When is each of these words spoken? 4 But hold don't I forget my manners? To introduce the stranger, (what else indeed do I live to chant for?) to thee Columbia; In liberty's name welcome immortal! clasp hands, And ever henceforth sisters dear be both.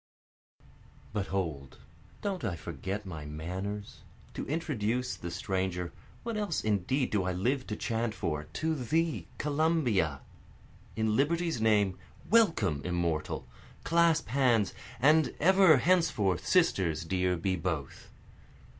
4 0.57 0.65
But 1.13 1.27
hold 1.27 1.77
don't 2.23 2.43
I 2.43 2.55
forget 2.55 3.05
my 3.05 3.23
manners? 3.23 4.01
To 4.33 4.47
introduce 4.47 5.15
the 5.15 5.29
stranger, 5.29 5.93
(what 6.23 6.37
else 6.37 6.63
indeed 6.63 7.11
do 7.11 7.21
I 7.23 7.33
live 7.33 7.67
to 7.67 7.75
chant 7.75 8.15
for?) 8.15 8.45
to 8.45 8.73
thee 8.73 9.27
Columbia; 9.37 10.21
In 10.95 11.15
liberty's 11.15 11.61
name 11.61 11.99
welcome 12.27 12.81
immortal! 12.83 13.47
clasp 13.83 14.29
hands, 14.29 14.73
And 14.99 15.35
ever 15.39 15.77
henceforth 15.77 16.47
sisters 16.47 17.05
dear 17.05 17.37
be 17.37 17.55
both. 17.55 18.09